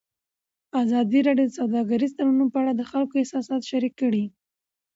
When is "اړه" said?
2.61-2.71